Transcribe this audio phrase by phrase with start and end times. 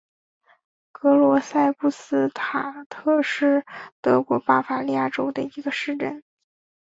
[0.91, 3.63] 格罗赛布斯塔特是
[4.01, 6.23] 德国巴伐利亚州的一个市镇。